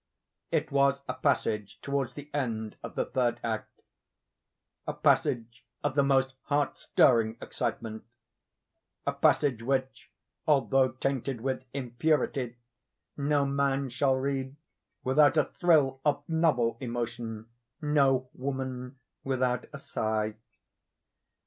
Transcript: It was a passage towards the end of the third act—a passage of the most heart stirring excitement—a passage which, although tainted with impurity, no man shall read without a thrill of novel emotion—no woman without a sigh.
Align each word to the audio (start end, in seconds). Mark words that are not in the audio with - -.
It 0.49 0.71
was 0.71 1.01
a 1.07 1.13
passage 1.13 1.79
towards 1.83 2.15
the 2.15 2.31
end 2.33 2.75
of 2.81 2.95
the 2.95 3.05
third 3.05 3.39
act—a 3.43 4.93
passage 4.95 5.63
of 5.83 5.93
the 5.93 6.01
most 6.01 6.33
heart 6.45 6.79
stirring 6.79 7.37
excitement—a 7.39 9.11
passage 9.13 9.61
which, 9.61 10.09
although 10.47 10.93
tainted 10.93 11.41
with 11.41 11.61
impurity, 11.71 12.57
no 13.15 13.45
man 13.45 13.89
shall 13.89 14.15
read 14.15 14.55
without 15.03 15.37
a 15.37 15.51
thrill 15.59 16.01
of 16.03 16.23
novel 16.27 16.77
emotion—no 16.79 18.27
woman 18.33 18.97
without 19.23 19.65
a 19.71 19.77
sigh. 19.77 20.33